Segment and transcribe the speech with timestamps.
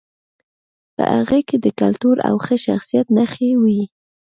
[0.95, 3.81] په هغې کې د کلتور او ښه شخصیت نښې وې